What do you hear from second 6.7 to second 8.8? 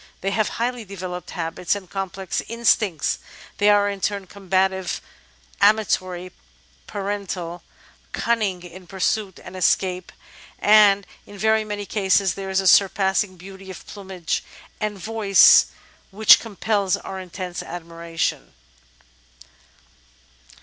parental, cunning